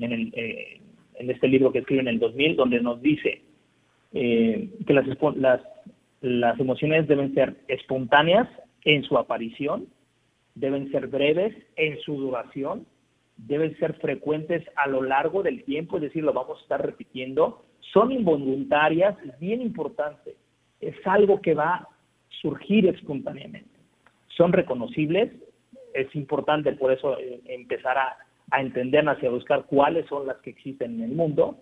[0.00, 3.42] en, el, en este libro que escribe en el 2000, donde nos dice,
[4.12, 8.48] eh, que las, emociones deben ser espontáneas
[8.84, 9.86] en su aparición,
[10.54, 12.86] deben ser breves en su duración,
[13.36, 17.64] deben ser frecuentes a lo largo del tiempo, es decir, lo vamos a estar repitiendo,
[17.92, 20.36] son involuntarias, es bien importante,
[20.80, 21.88] es algo que va a
[22.40, 23.78] surgir espontáneamente.
[24.36, 25.32] Son reconocibles,
[25.94, 28.16] es importante por eso eh, empezar a,
[28.50, 31.58] a entenderlas y a buscar cuáles son las que existen en el mundo,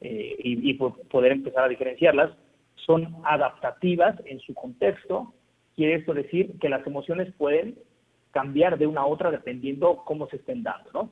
[0.00, 2.30] eh, y, poder empezar a diferenciarlas,
[2.74, 5.34] son adaptativas en su contexto.
[5.74, 7.78] Quiere esto decir que las emociones pueden
[8.30, 11.10] cambiar de una a otra dependiendo cómo se estén dando, ¿no?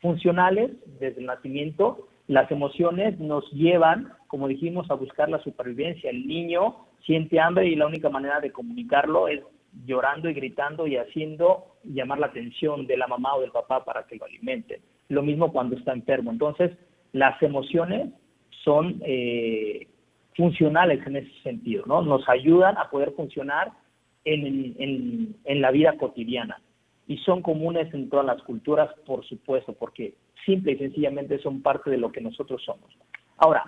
[0.00, 6.10] Funcionales, desde el nacimiento, las emociones nos llevan, como dijimos, a buscar la supervivencia.
[6.10, 9.40] El niño siente hambre y la única manera de comunicarlo es
[9.84, 14.04] llorando y gritando y haciendo llamar la atención de la mamá o del papá para
[14.06, 14.80] que lo alimenten.
[15.08, 16.30] Lo mismo cuando está enfermo.
[16.30, 16.70] Entonces,
[17.12, 18.10] las emociones
[18.64, 19.88] son eh,
[20.36, 22.02] funcionales en ese sentido, ¿no?
[22.02, 23.72] Nos ayudan a poder funcionar
[24.24, 26.60] en, en, la vida cotidiana
[27.06, 31.90] y son comunes en todas las culturas, por supuesto, porque simple y sencillamente son parte
[31.90, 32.90] de lo que nosotros somos.
[33.38, 33.64] Ahora,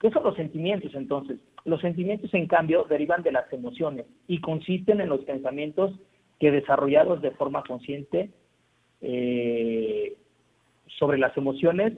[0.00, 1.38] ¿qué son los sentimientos entonces?
[1.64, 5.92] Los sentimientos, en cambio, derivan de las emociones y consisten en los pensamientos
[6.38, 8.30] que desarrollados de forma consciente
[9.00, 10.14] eh,
[10.98, 11.92] sobre las emociones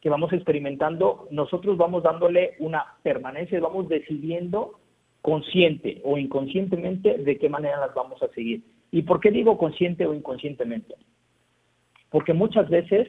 [0.00, 4.78] que vamos experimentando, nosotros vamos dándole una permanencia, vamos decidiendo
[5.22, 8.62] consciente o inconscientemente de qué manera las vamos a seguir.
[8.92, 10.94] ¿Y por qué digo consciente o inconscientemente?
[12.10, 13.08] Porque muchas veces,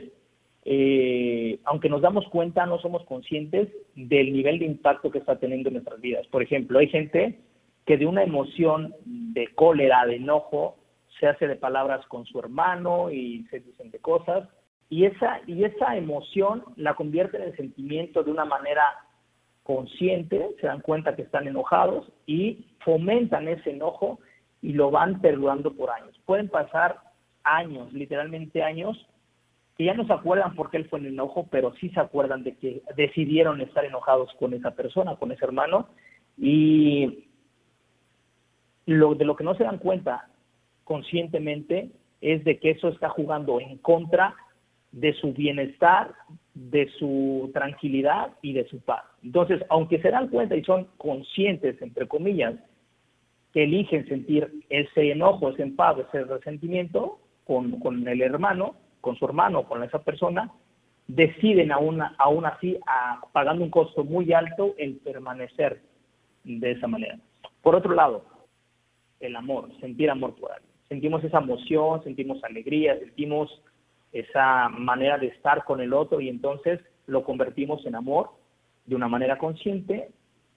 [0.65, 5.69] eh, aunque nos damos cuenta, no somos conscientes del nivel de impacto que está teniendo
[5.69, 6.25] en nuestras vidas.
[6.27, 7.39] Por ejemplo, hay gente
[7.85, 10.77] que de una emoción de cólera, de enojo,
[11.19, 14.49] se hace de palabras con su hermano y se dicen de cosas,
[14.89, 18.83] y esa, y esa emoción la convierten en sentimiento de una manera
[19.63, 24.19] consciente, se dan cuenta que están enojados y fomentan ese enojo
[24.61, 26.17] y lo van perdurando por años.
[26.25, 26.99] Pueden pasar
[27.43, 28.97] años, literalmente años,
[29.77, 32.43] que ya no se acuerdan por qué él fue en enojo, pero sí se acuerdan
[32.43, 35.89] de que decidieron estar enojados con esa persona, con ese hermano,
[36.37, 37.25] y
[38.85, 40.29] lo, de lo que no se dan cuenta
[40.85, 44.33] conscientemente es de que eso está jugando en contra
[44.97, 46.15] de su bienestar,
[46.55, 49.03] de su tranquilidad y de su paz.
[49.23, 52.55] Entonces, aunque se dan cuenta y son conscientes, entre comillas,
[53.53, 59.25] que eligen sentir ese enojo, ese enfado, ese resentimiento con, con el hermano, con su
[59.25, 60.51] hermano, con esa persona,
[61.05, 65.79] deciden aún, aún así, a, pagando un costo muy alto, el permanecer
[66.43, 67.19] de esa manera.
[67.61, 68.25] Por otro lado,
[69.19, 70.71] el amor, sentir amor por alguien.
[70.89, 73.61] Sentimos esa emoción, sentimos alegría, sentimos
[74.11, 78.29] esa manera de estar con el otro y entonces lo convertimos en amor
[78.85, 80.09] de una manera consciente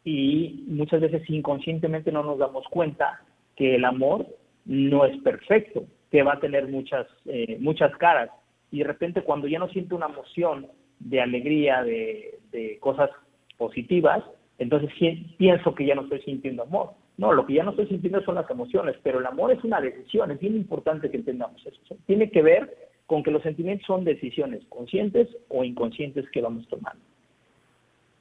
[0.04, 3.22] y muchas veces inconscientemente no nos damos cuenta
[3.56, 4.26] que el amor
[4.64, 8.30] no es perfecto, que va a tener muchas, eh, muchas caras.
[8.70, 10.68] Y de repente cuando ya no siento una emoción
[11.00, 13.10] de alegría, de, de cosas
[13.58, 14.22] positivas,
[14.58, 14.90] entonces
[15.38, 16.90] pienso que ya no estoy sintiendo amor.
[17.16, 19.80] No, lo que ya no estoy sintiendo son las emociones, pero el amor es una
[19.80, 21.96] decisión, es bien importante que entendamos eso.
[22.06, 27.02] Tiene que ver con que los sentimientos son decisiones conscientes o inconscientes que vamos tomando.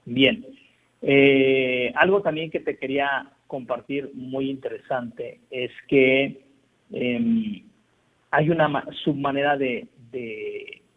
[0.03, 0.43] Bien,
[1.03, 6.41] eh, algo también que te quería compartir muy interesante es que
[6.91, 7.61] em,
[8.31, 9.87] hay una submanera de,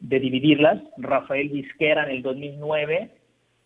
[0.00, 0.82] dividirlas.
[0.96, 3.10] Rafael Vizquera en el 2009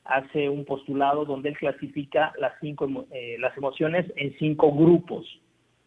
[0.07, 5.25] hace un postulado donde él clasifica las, cinco, eh, las emociones en cinco grupos.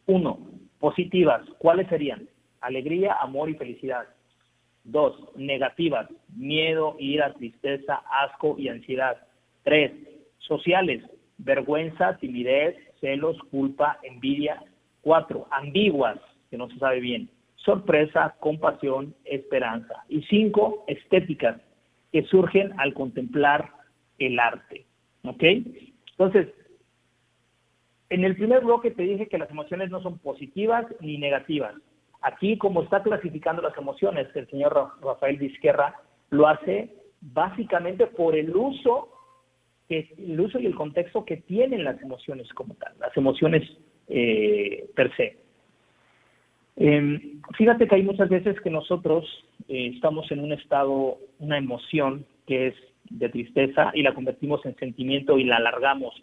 [0.05, 0.39] Uno,
[0.79, 1.41] positivas.
[1.57, 2.29] ¿Cuáles serían?
[2.61, 4.07] Alegría, amor y felicidad.
[4.83, 6.07] Dos, negativas.
[6.35, 9.17] Miedo, ira, tristeza, asco y ansiedad.
[9.63, 9.91] Tres,
[10.39, 11.03] sociales.
[11.37, 14.63] Vergüenza, timidez, celos, culpa, envidia.
[15.01, 16.19] Cuatro, ambiguas,
[16.49, 17.29] que no se sabe bien.
[17.55, 20.03] Sorpresa, compasión, esperanza.
[20.09, 21.61] Y cinco, estéticas,
[22.11, 23.71] que surgen al contemplar
[24.17, 24.85] el arte.
[25.23, 25.43] ¿Ok?
[26.11, 26.47] Entonces,
[28.09, 31.75] en el primer bloque te dije que las emociones no son positivas ni negativas.
[32.21, 35.95] Aquí, como está clasificando las emociones, el señor Rafael Vizquerra
[36.29, 39.09] lo hace básicamente por el uso,
[39.87, 43.63] el uso y el contexto que tienen las emociones como tal, las emociones
[44.07, 45.37] eh, per se.
[46.75, 49.25] Em, fíjate que hay muchas veces que nosotros
[49.67, 52.75] eh, estamos en un estado, una emoción que es
[53.09, 56.13] de tristeza y la convertimos en sentimiento y la alargamos.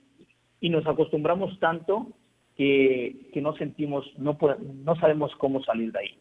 [0.61, 2.09] Y nos acostumbramos tanto
[2.57, 4.39] que, que no sentimos, no,
[4.85, 6.19] no sabemos cómo salir de ahí.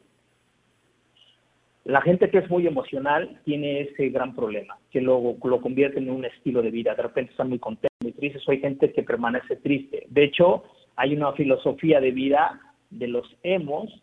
[1.86, 6.10] La gente que es muy emocional tiene ese gran problema, que lo, lo convierte en
[6.10, 6.96] un estilo de vida.
[6.96, 8.42] De repente están muy contentos, muy tristes.
[8.48, 10.08] Hay gente que permanece triste.
[10.10, 10.64] De hecho,
[10.96, 12.60] hay una filosofía de vida
[12.90, 14.02] de los emos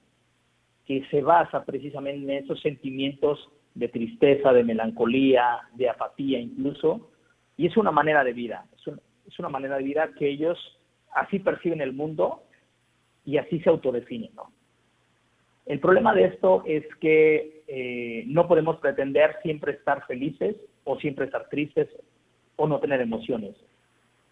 [0.87, 7.11] que se basa precisamente en esos sentimientos de tristeza, de melancolía, de apatía incluso,
[7.57, 10.59] y es una manera de vida, es, una manera de vida que ellos
[11.13, 12.43] así perciben el mundo
[13.25, 14.33] y así se autodefinen.
[15.67, 21.27] El problema de esto es que eh, no podemos pretender siempre estar felices o siempre
[21.27, 21.89] estar tristes
[22.57, 23.55] o no tener emociones,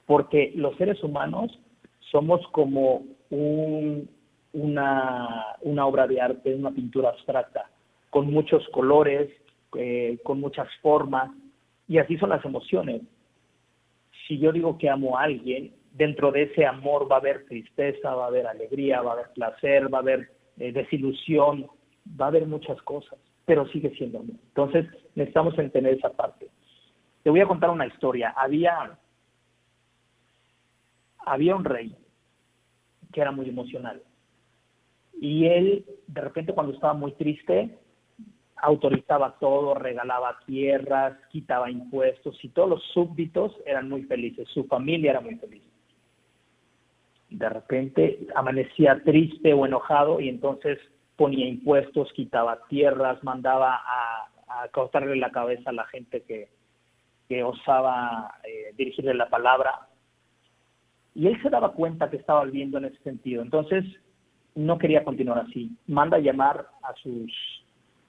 [0.06, 1.58] porque los seres humanos
[2.10, 3.04] somos como
[4.52, 7.70] una, una obra de arte, una pintura abstracta
[8.10, 9.30] con muchos colores,
[9.76, 11.30] eh, con muchas formas,
[11.86, 13.02] y así son las emociones.
[14.26, 18.14] Si yo digo que amo a alguien, dentro de ese amor va a haber tristeza,
[18.14, 21.66] va a haber alegría, va a haber placer, va a haber eh, desilusión,
[22.20, 24.36] va a haber muchas cosas, pero sigue siendo amor.
[24.48, 26.48] Entonces necesitamos entender esa parte.
[27.22, 28.30] Te voy a contar una historia.
[28.36, 28.98] Había,
[31.26, 31.94] había un rey
[33.12, 34.02] que era muy emocional.
[35.20, 37.78] Y él, de repente, cuando estaba muy triste,
[38.56, 45.12] autorizaba todo, regalaba tierras, quitaba impuestos y todos los súbditos eran muy felices, su familia
[45.12, 45.62] era muy feliz.
[47.30, 50.78] De repente amanecía triste o enojado y entonces
[51.16, 56.48] ponía impuestos, quitaba tierras, mandaba a, a cortarle la cabeza a la gente que,
[57.28, 59.88] que osaba eh, dirigirle la palabra.
[61.14, 63.42] Y él se daba cuenta que estaba viviendo en ese sentido.
[63.42, 63.84] Entonces
[64.54, 65.70] no quería continuar así.
[65.86, 67.32] Manda a llamar a sus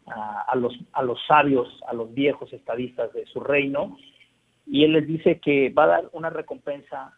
[0.07, 3.97] a, los, a los sabios, a los viejos estadistas de su reino,
[4.65, 7.17] y él les dice que va a dar una recompensa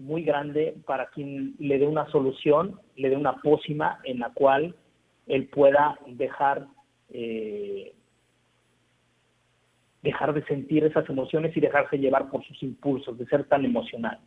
[0.00, 4.74] muy grande para quien le dé una solución, le dé una pócima en la cual
[5.26, 6.66] él pueda dejar
[7.10, 7.94] eh,
[10.02, 14.20] dejar de sentir esas emociones y dejarse llevar por sus impulsos, de ser tan emocional.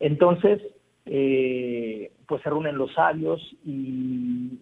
[0.00, 0.60] Entonces,
[1.06, 4.58] eh, pues se reúnen los sabios y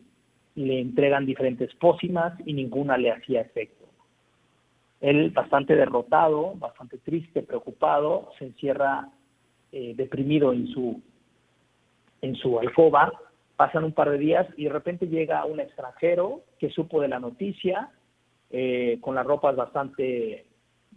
[0.55, 3.87] le entregan diferentes pócimas y ninguna le hacía efecto.
[5.01, 9.09] Él, bastante derrotado, bastante triste, preocupado, se encierra
[9.77, 11.03] eh, deprimido en su,
[12.23, 13.13] en su alcoba
[13.57, 17.21] Pasan un par de días y de repente llega un extranjero que supo de la
[17.21, 17.91] noticia,
[18.51, 20.45] eh, con las ropas bastante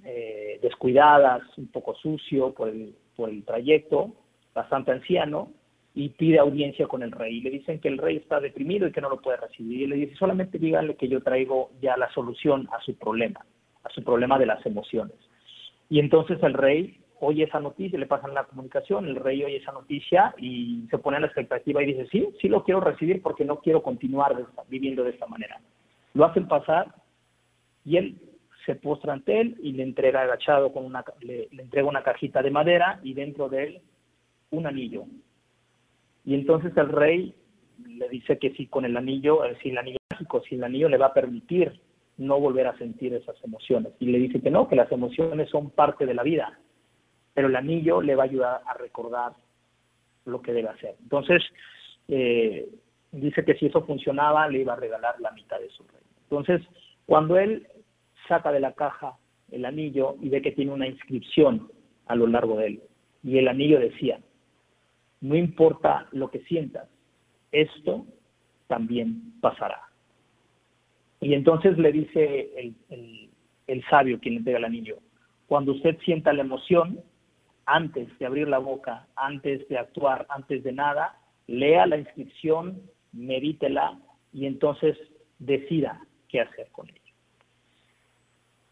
[0.03, 4.11] eh, descuidadas, un poco sucio por el, por el trayecto,
[4.55, 5.51] bastante anciano,
[5.93, 7.41] y pide audiencia con el rey.
[7.41, 9.81] Le dicen que el rey está deprimido y que no lo puede recibir.
[9.81, 13.45] Y le dice, solamente díganle que yo traigo ya la solución a su problema,
[13.83, 15.15] a su problema de las emociones.
[15.89, 19.71] Y entonces el rey oye esa noticia, le pasan la comunicación, el rey oye esa
[19.71, 23.45] noticia y se pone a la expectativa y dice, sí, sí lo quiero recibir porque
[23.45, 24.35] no quiero continuar
[24.67, 25.59] viviendo de esta manera.
[26.13, 26.93] Lo hacen pasar
[27.85, 28.17] y él
[28.65, 32.51] se postra ante él y le entrega agachado con una, le, entrega una cajita de
[32.51, 33.81] madera y dentro de él
[34.51, 35.05] un anillo.
[36.25, 37.33] Y entonces el rey
[37.85, 40.89] le dice que si con el anillo, eh, si el anillo mágico, si el anillo
[40.89, 41.79] le va a permitir
[42.17, 43.93] no volver a sentir esas emociones.
[43.99, 46.59] Y le dice que no, que las emociones son parte de la vida,
[47.37, 49.33] pero el anillo le va a ayudar a recordar
[50.25, 50.95] lo que debe hacer.
[51.03, 51.43] Entonces,
[52.07, 52.67] eh,
[53.11, 56.01] dice que si eso funcionaba, le iba a regalar la mitad de su rey.
[56.23, 56.67] Entonces,
[57.05, 57.67] cuando él
[58.27, 59.19] saca de la caja
[59.51, 61.71] el anillo y ve que tiene una inscripción
[62.07, 62.81] a lo largo de él.
[63.23, 64.19] Y el anillo decía,
[65.21, 66.89] no importa lo que sientas,
[67.51, 68.03] esto
[68.65, 69.83] también pasará.
[71.21, 72.51] Y entonces le dice
[72.89, 73.29] el,
[73.67, 74.97] el, sabio quien le entrega el anillo,
[75.45, 76.99] cuando usted sienta la emoción,
[77.67, 83.99] antes de abrir la boca, antes de actuar, antes de nada, lea la inscripción, medítela
[84.33, 84.97] y entonces
[85.37, 87.01] decida qué hacer con ella.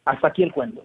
[0.05, 0.83] Hasta aquí el cuento.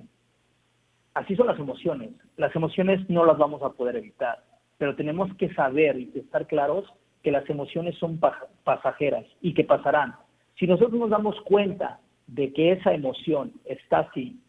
[1.15, 2.11] Así son las emociones.
[2.37, 4.43] Las emociones no las vamos a poder evitar,
[4.77, 6.93] pero tenemos que saber y estar claros
[7.23, 8.19] que las emociones son
[8.65, 10.15] pasajeras y que pasarán.
[10.59, 14.41] Si nosotros nos damos cuenta de que esa emoción está así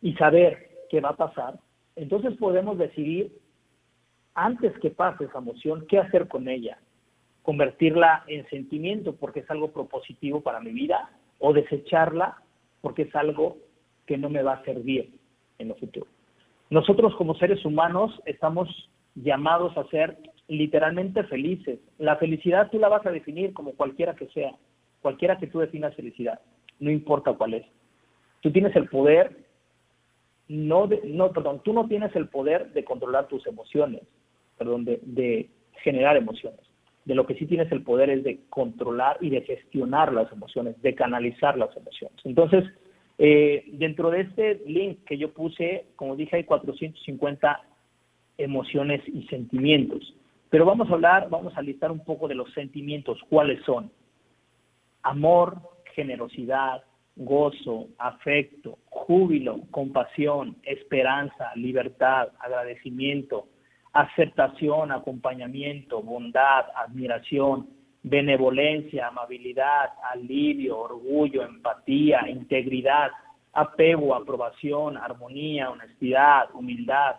[0.00, 1.58] y saber que va a pasar,
[1.98, 3.32] entonces podemos decidir
[4.34, 6.78] antes que pase esa emoción qué hacer con ella,
[7.42, 12.36] convertirla en sentimiento porque es algo propositivo para mi vida o desecharla
[12.80, 13.58] porque es algo
[14.06, 15.12] que no me va a servir
[15.58, 16.06] en lo futuro.
[16.70, 18.68] Nosotros como seres humanos estamos
[19.16, 21.80] llamados a ser literalmente felices.
[21.98, 24.52] La felicidad tú la vas a definir como cualquiera que sea,
[25.02, 26.40] cualquiera que tú definas felicidad,
[26.78, 27.66] no importa cuál es.
[28.40, 29.47] Tú tienes el poder,
[30.48, 34.02] no, de, no, perdón, tú no tienes el poder de controlar tus emociones,
[34.56, 35.50] perdón, de,
[35.82, 36.60] generar emociones.
[37.04, 40.80] De lo que sí tienes el poder es de controlar y de gestionar las emociones,
[40.82, 42.18] de canalizar las emociones.
[42.24, 42.64] Entonces,
[43.18, 47.62] eh, dentro de este link que yo puse, como dije, hay 450
[48.38, 50.14] emociones y sentimientos.
[50.50, 53.90] Pero vamos a hablar, vamos a listar un poco de los sentimientos, cuáles son.
[55.02, 55.58] Amor,
[55.94, 56.82] generosidad,
[57.16, 58.78] gozo, afecto,
[59.08, 63.48] júbilo, compasión, esperanza, libertad, agradecimiento,
[63.94, 67.70] aceptación, acompañamiento, bondad, admiración,
[68.02, 73.10] benevolencia, amabilidad, alivio, orgullo, empatía, integridad,
[73.54, 77.16] apego, aprobación, armonía, honestidad, humildad,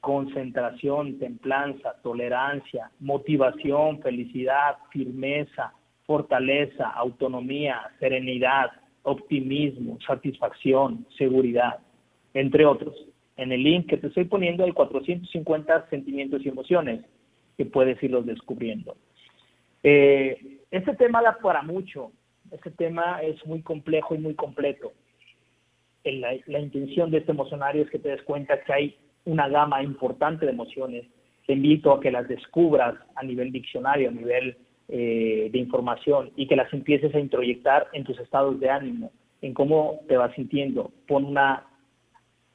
[0.00, 5.74] concentración, templanza, tolerancia, motivación, felicidad, firmeza,
[6.06, 8.70] fortaleza, autonomía, serenidad,
[9.06, 11.78] optimismo, satisfacción, seguridad,
[12.34, 12.94] entre otros.
[13.36, 17.04] En el link que te estoy poniendo hay 450 sentimientos y emociones
[17.56, 18.96] que puedes irlos descubriendo.
[19.84, 22.10] Eh, este tema da para mucho,
[22.50, 24.92] este tema es muy complejo y muy completo.
[26.02, 29.82] La, la, intención de este emocionario es que te des cuenta que hay una gama
[29.82, 31.04] importante de emociones.
[31.46, 34.56] Te invito a que las descubras a nivel diccionario, a nivel
[34.88, 39.10] eh, de información y que las empieces a introyectar en tus estados de ánimo,
[39.42, 40.92] en cómo te vas sintiendo.
[41.08, 41.66] Pon una,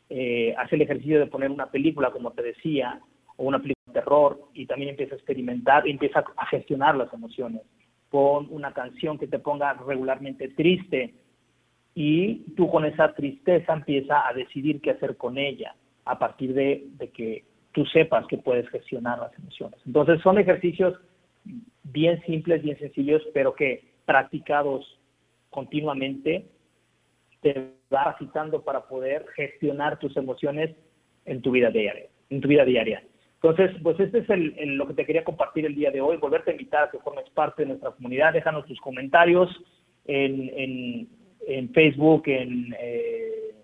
[0.09, 3.01] eh, haz el ejercicio de poner una película, como te decía,
[3.36, 7.63] o una película terror y también empieza a experimentar, empieza a gestionar las emociones.
[8.09, 11.13] Pon una canción que te ponga regularmente triste
[11.93, 15.75] y tú con esa tristeza empieza a decidir qué hacer con ella
[16.05, 19.79] a partir de, de que tú sepas que puedes gestionar las emociones.
[19.86, 20.97] Entonces son ejercicios
[21.84, 25.00] bien simples, bien sencillos, pero que practicados
[25.50, 26.46] continuamente
[27.42, 30.76] te va citando para poder gestionar tus emociones
[31.26, 33.04] en tu vida diaria, en tu vida diaria.
[33.36, 36.52] Entonces, pues este es el, lo que te quería compartir el día de hoy, volverte
[36.52, 39.50] a invitar a que formes parte de nuestra comunidad, déjanos tus comentarios
[40.06, 41.10] en,
[41.74, 43.56] Facebook, en, eh,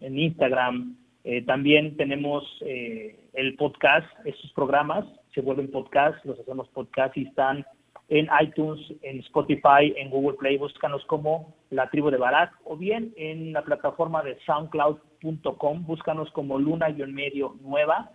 [0.00, 5.04] Instagram, eh, también tenemos eh, el podcast, estos programas
[5.34, 7.64] se vuelven podcast, los hacemos podcast y están
[8.08, 13.12] en iTunes, en Spotify, en Google Play, búscanos como La Tribu de Barak o bien
[13.16, 18.10] en la plataforma de soundcloud.com, búscanos como Luna y en medio nueva.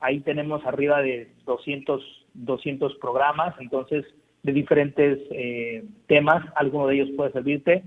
[0.00, 4.04] Ahí tenemos arriba de 200 200 programas, entonces
[4.42, 7.82] de diferentes eh, temas, alguno de ellos puede servirte,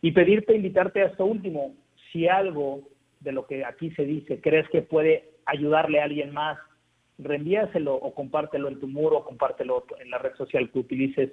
[0.00, 1.74] y pedirte, invitarte a último,
[2.12, 2.82] si algo
[3.20, 6.58] de lo que aquí se dice crees que puede ayudarle a alguien más,
[7.18, 11.32] reenvíaselo o compártelo en tu muro, o compártelo en la red social que utilices.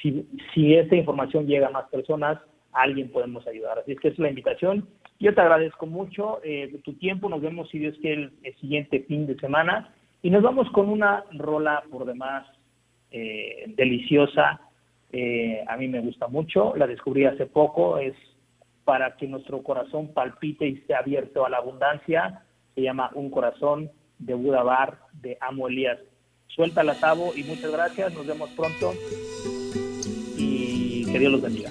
[0.00, 2.38] Si, si esta información llega a más personas,
[2.72, 3.78] a alguien podemos ayudar.
[3.78, 4.88] Así es que es la invitación.
[5.20, 7.28] Yo te agradezco mucho eh, tu tiempo.
[7.28, 9.94] Nos vemos, si Dios quiere, el, el siguiente fin de semana.
[10.22, 12.46] Y nos vamos con una rola por demás
[13.10, 14.60] eh, deliciosa.
[15.12, 18.14] Eh, a mí me gusta mucho, la descubrí hace poco, es
[18.84, 22.42] para que nuestro corazón palpite y esté abierto a la abundancia.
[22.74, 23.90] Se llama Un corazón
[24.24, 25.98] de Buda Bar de Amo Elías.
[26.48, 28.12] Suelta la Tabo y muchas gracias.
[28.14, 28.92] Nos vemos pronto
[30.36, 31.70] y que Dios los bendiga.